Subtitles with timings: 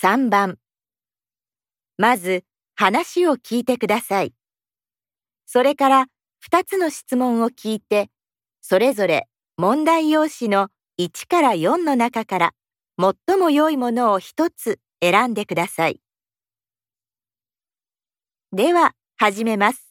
[0.00, 0.58] 3番
[1.96, 2.44] まず
[2.76, 4.32] 話を聞いてください。
[5.44, 6.06] それから
[6.48, 8.08] 2つの質問を聞いて、
[8.60, 9.26] それぞれ
[9.56, 10.68] 問題用紙の
[11.00, 12.52] 1から4の中から
[13.26, 16.00] 最も良いものを1つ選んでください。
[18.52, 19.87] では始めます。